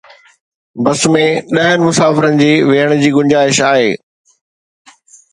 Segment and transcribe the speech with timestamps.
[0.83, 1.25] بس ۾
[1.57, 3.91] ڏهن مسافرن جي ويهڻ جي گنجائش آهي